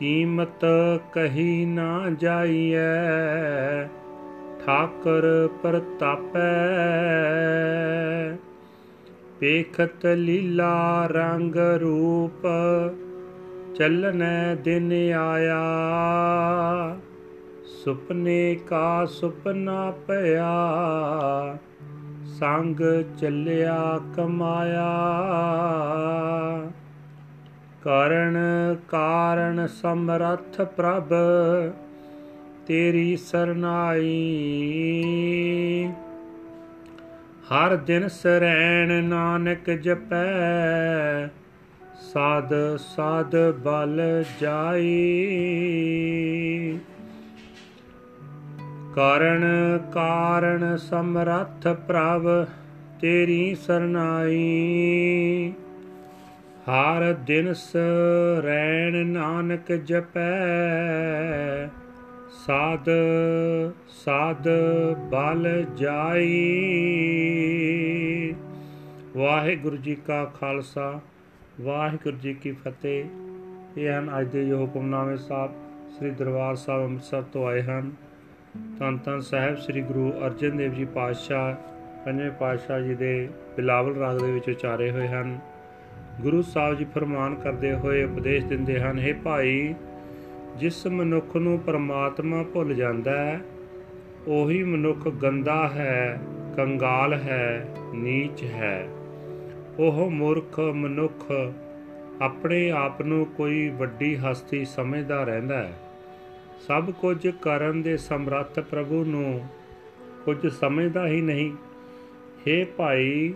[0.00, 0.64] ਕੀਮਤ
[1.12, 3.86] ਕਹੀ ਨਾ ਜਾਈਐ,
[4.66, 6.50] ਠਾਕਰ ਪ੍ਰਤਾਪੈ।
[9.40, 12.46] ਪੇਖਤ ਲੀਲਾ ਰੰਗ ਰੂਪ,
[13.74, 15.62] ਚੱਲਨੈ ਦਿਨ ਆਇਆ।
[17.84, 20.56] ਸੁਪਨੇ ਕਾ ਸੁਪਨਾ ਪਿਆ,
[22.24, 22.80] ਸੰਗ
[23.20, 24.90] ਚੱਲਿਆ ਕਮਾਇਆ।
[27.82, 28.38] ਕਰਨ
[28.88, 31.08] ਕਾਰਨ ਸਮਰੱਥ ਪ੍ਰਭ,
[32.66, 34.12] ਤੇਰੀ ਸਰਨਾਈ।
[37.50, 41.26] ਹਰ ਦਿਨ ਸਰੈਣ ਨਾਨਕ ਜਪੈ
[42.00, 44.98] ਸਾਧ ਸਾਧ ਬਲ ਜਾਈ।
[48.94, 49.44] ਕਰਨ
[49.92, 52.46] ਕਾਰਨ ਸਮਰੱਥ ਪ੍ਰਭ,
[53.00, 55.52] ਤੇਰੀ ਸਰਨਾਈ।
[56.70, 60.30] ਹਰ ਦਿਨ ਸਰੈਣ ਨਾਨਕ ਜਪੈ।
[62.46, 62.88] ਸਾਧ
[63.88, 64.48] ਸਾਧ
[65.10, 66.34] ਬਲ ਜਾਈ।
[69.16, 71.00] ਵਾਹਿਗੁਰੂ ਜੀ ਕਾ ਖਾਲਸਾ,
[71.60, 73.04] ਵਾਹਿਗੁਰੂ ਜੀ ਕੀ ਫਤਿਹ।
[73.78, 75.52] ਇਹ ਹਨ ਅੱਜ ਦੇ ਜੋ ਹੁਕਮਨਾਮੇ ਸਾਹਿਬ,
[75.98, 77.92] ਸ੍ਰੀ ਦਰਬਾਰ ਸਾਹਿਬ ਅੰਮ੍ਰਿਤਸਰ ਤੋਂ ਆਏ ਹਨ।
[78.78, 81.54] ਤਨ ਤਨ ਸਾਹਿਬ, ਸ੍ਰੀ ਗੁਰੂ ਅਰਜਨ ਦੇਵ ਜੀ ਪਾਤਸ਼ਾਹ,
[82.04, 85.38] ਪੰਜਵੇਂ ਪਾਤਸ਼ਾਹ ਜੀ ਦੇ ਬਿਲਾਵਲ ਰਾਗ ਦੇ ਵਿੱਚ ਉਚਾਰੇ ਹੋਏ ਹਨ।
[86.20, 89.74] ਗੁਰੂ ਸਾਹਿਬ ਜੀ ਫਰਮਾਨ ਕਰਦੇ ਹੋਏ ਉਪਦੇਸ਼ ਦਿੰਦੇ ਹਨ हे ਭਾਈ,
[90.56, 93.40] ਜਿਸ ਮਨੁੱਖ ਨੂੰ ਪਰਮਾਤਮਾ ਭੁੱਲ ਜਾਂਦਾ ਹੈ,
[94.26, 96.20] ਉਹੀ ਮਨੁੱਖ ਗੰਦਾ ਹੈ,
[96.56, 98.88] ਕੰਗਾਲ ਹੈ, ਨੀਚ ਹੈ।
[99.78, 101.32] ਉਹ ਮੂਰਖ ਮਨੁੱਖ
[102.22, 105.72] ਆਪਣੇ ਆਪ ਨੂੰ ਕੋਈ ਵੱਡੀ ਹਸਤੀ ਸਮਝਦਾ ਰਹਿੰਦਾ ਹੈ।
[106.68, 109.46] ਸਭ ਕੁਝ ਕਰਨ ਦੇ ਸਮਰੱਥ ਪ੍ਰਭੂ ਨੂੰ
[110.24, 111.52] ਕੁਝ ਸਮਝਦਾ ਹੀ ਨਹੀਂ।
[112.48, 113.34] हे ਭਾਈ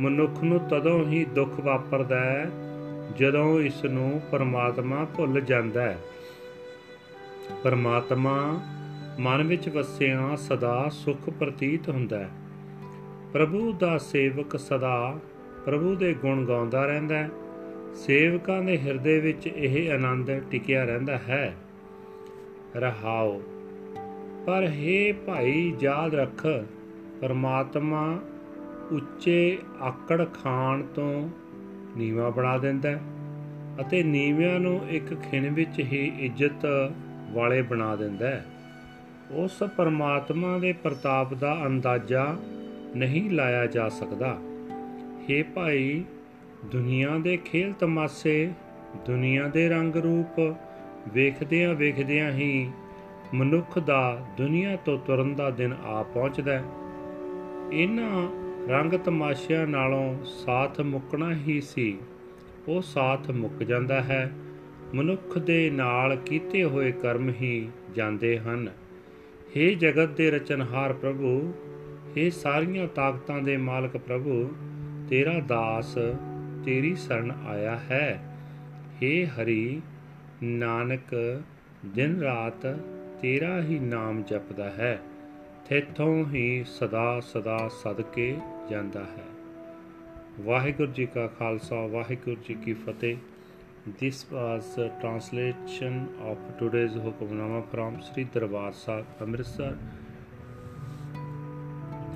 [0.00, 2.50] ਮਨੁੱਖ ਨੂੰ ਤਦੋਂ ਹੀ ਦੁੱਖ ਵਾਪਰਦਾ ਹੈ,
[3.16, 5.98] ਜਦੋਂ ਇਸ ਨੂੰ ਪਰਮਾਤਮਾ ਭੁੱਲ ਜਾਂਦਾ ਹੈ।
[7.64, 8.60] ਪਰਮਾਤਮਾ
[9.18, 12.30] ਮਨ ਵਿੱਚ ਵਸਿਆ ਸਦਾ ਸੁਖ ਪ੍ਰਤੀਤ ਹੁੰਦਾ ਹੈ।
[13.32, 15.18] ਪ੍ਰਭੂ ਦਾ ਸੇਵਕ ਸਦਾ
[15.66, 17.30] ਪ੍ਰਭੂ ਦੇ ਗੁਣ ਗਾਉਂਦਾ ਰਹਿੰਦਾ ਹੈ।
[17.94, 21.56] ਸੇਵਕਾਂ ਦੇ ਹਿਰਦੇ ਵਿੱਚ ਇਹ ਆਨੰਦ ਟਿਕਿਆ ਰਹਿੰਦਾ ਹੈ।
[22.76, 23.42] ਰਹਾਓ,
[24.46, 26.46] ਪਰ हे ਭਾਈ, ਯਾਦ ਰੱਖ,
[27.20, 28.20] ਪਰਮਾਤਮਾ
[28.92, 31.28] ਉੱਚੇ ਆਕੜ ਖਾਨ ਤੋਂ
[31.96, 33.00] ਨੀਵਾ ਬਣਾ ਦਿੰਦਾ ਹੈ
[33.80, 36.92] ਅਤੇ ਨੀਵਿਆਂ ਨੂੰ ਇੱਕ ਖਿਣ ਵਿੱਚ ਹੀ ਇੱਜ਼ਤ
[37.32, 38.46] ਵਾਲੇ ਬਣਾ ਦਿੰਦਾ ਹੈ।
[39.30, 42.36] ਉਸ ਪਰਮਾਤਮਾ ਦੇ ਪ੍ਰਤਾਪ ਦਾ ਅੰਦਾਜ਼ਾ
[42.96, 44.38] ਨਹੀਂ ਲਾਇਆ ਜਾ ਸਕਦਾ।
[45.22, 46.04] हे ਭਾਈ,
[46.64, 48.52] ਦੁਨੀਆ ਦੇ ਖੇਲ ਤਮਾਸ਼ੇ
[49.06, 50.56] ਦੁਨੀਆ ਦੇ ਰੰਗ ਰੂਪ
[51.12, 52.70] ਵੇਖਦਿਆਂ ਵੇਖਦਿਆਂ ਹੀ
[53.34, 56.64] ਮਨੁੱਖ ਦਾ ਦੁਨੀਆ ਤੋਂ ਤੁਰਨ ਦਾ ਦਿਨ ਆ ਪਹੁੰਚਦਾ ਹੈ।
[57.72, 61.97] ਇਹਨਾਂ ਰੰਗ ਤਮਾਸ਼ਿਆਂ ਨਾਲੋਂ ਸਾਥ ਮੁੱਕਣਾ ਹੀ ਸੀ
[62.67, 64.31] ਉਹ ਸਾਥ ਮੁੱਕ ਜਾਂਦਾ ਹੈ
[64.93, 68.69] ਮਨੁੱਖ ਦੇ ਨਾਲ ਕੀਤੇ ਹੋਏ ਕਰਮ ਹੀ ਜਾਂਦੇ ਹਨ
[69.55, 71.31] हे ਜਗਤ ਦੇ ਰਚਨਹਾਰ ਪ੍ਰਭੂ
[72.11, 74.49] हे ਸਾਰੀਆਂ ਤਾਕਤਾਂ ਦੇ ਮਾਲਕ ਪ੍ਰਭੂ
[75.09, 75.93] ਤੇਰਾ ਦਾਸ
[76.65, 78.21] ਤੇਰੀ ਸ਼ਰਨ ਆਇਆ ਹੈ
[78.95, 79.81] हे ਹਰੀ
[80.43, 81.15] ਨਾਨਕ
[81.85, 82.65] ਦਿਨ ਰਾਤ
[83.21, 84.99] ਤੇਰਾ ਹੀ ਨਾਮ ਜਪਦਾ ਹੈ
[85.65, 88.33] ਥੇਥੋਂ ਹੀ ਸਦਾ ਸਦਾ ਸਦਕੇ
[88.70, 89.24] ਜਾਂਦਾ ਹੈ
[90.44, 93.16] ਵਾਹਿਗੁਰੂ ਜੀ ਕਾ ਖਾਲਸਾ ਵਾਹਿਗੁਰੂ ਜੀ ਕੀ ਫਤਿਹ
[93.88, 99.78] This was a translation of today's Hukamnama from Sri Darbar Sahib, Amritsar.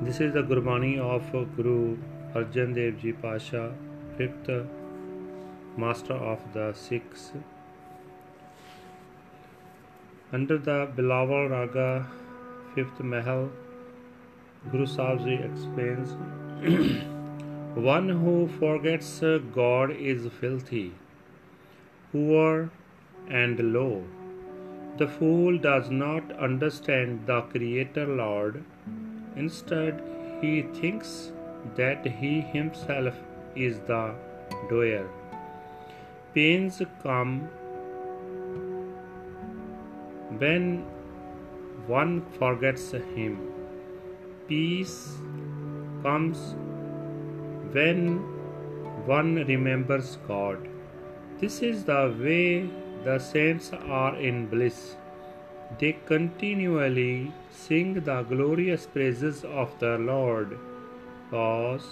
[0.00, 1.96] This is the Gurbani of Guru
[2.34, 3.72] Arjan Dev Ji Pasha,
[4.16, 4.50] fifth
[5.76, 7.30] master of the Sikhs.
[10.32, 12.06] Under the Bilawal Raga,
[12.74, 13.50] fifth Mahal,
[14.70, 16.12] Guru Sahib Ji explains
[17.74, 19.20] One who forgets
[19.54, 20.92] God is filthy,
[22.12, 22.70] poor,
[23.28, 24.04] and low.
[24.98, 28.62] The fool does not understand the Creator Lord.
[29.36, 30.02] Instead,
[30.40, 31.32] he thinks
[31.76, 33.14] that he himself
[33.56, 34.14] is the
[34.68, 35.08] doer.
[36.34, 37.48] Pains come
[40.38, 40.84] when
[41.86, 43.61] one forgets him.
[44.52, 45.16] Peace
[46.02, 46.40] comes
[47.74, 48.00] when
[49.10, 50.66] one remembers God.
[51.40, 52.68] This is the way
[53.06, 53.70] the saints
[54.00, 54.96] are in bliss.
[55.78, 60.58] They continually sing the glorious praises of the Lord,
[61.30, 61.88] cause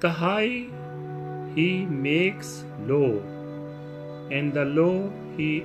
[0.00, 0.66] the high
[1.54, 2.52] he makes
[2.92, 3.22] low,
[4.30, 5.64] and the low he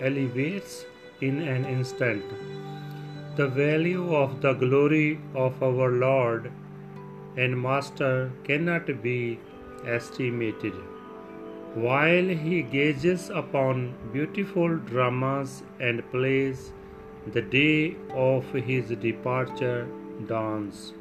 [0.00, 0.86] elevates
[1.20, 2.24] in an instant.
[3.36, 6.50] The value of the glory of our Lord
[7.36, 9.38] and Master cannot be
[9.86, 10.74] estimated.
[11.74, 16.72] While he gazes upon beautiful dramas and plays,
[17.32, 19.86] the day of his departure
[20.26, 20.92] dawns.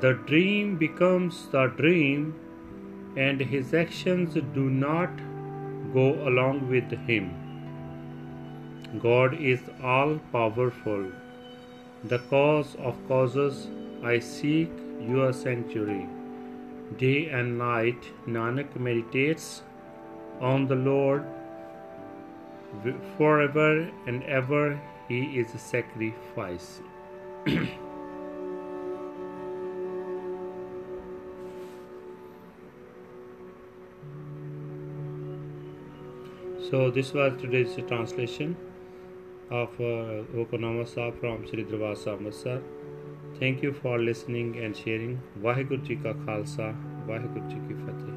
[0.00, 2.34] The dream becomes the dream,
[3.16, 5.10] and his actions do not
[5.92, 7.43] go along with him.
[9.02, 11.10] God is all powerful.
[12.04, 13.66] The cause of causes,
[14.04, 14.70] I seek
[15.00, 16.06] your sanctuary.
[16.96, 19.62] Day and night, Nanak meditates
[20.40, 21.24] on the Lord.
[23.16, 26.80] Forever and ever, He is a sacrifice.
[36.70, 38.56] so, this was today's translation
[39.54, 42.58] of uh, Okonama Sahib from Sri Darbar Amritsar.
[43.38, 45.16] Thank you for listening and sharing.
[45.38, 46.72] Waheguru ji ਕਾ ਖਾਲਸਾ
[47.06, 48.13] ਵਾਹਿਗੁਰੂ ਜੀ ਕੀ ਫਤਿਹ